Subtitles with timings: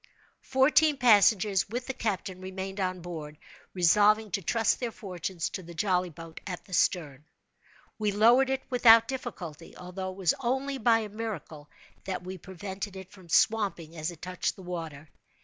[0.41, 3.37] Fourteen passengers, with the captain, remained on board,
[3.75, 7.23] resolving to trust their fortunes to the jolly boat at the stern.
[7.99, 11.69] We lowered it without difficulty, although it was only by a miracle
[12.05, 15.07] that we prevented it from swamping as it touched the water.